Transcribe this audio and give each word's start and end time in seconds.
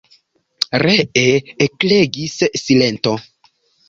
Ree 0.83 1.03
ekregis 1.65 2.39
silento. 2.63 3.15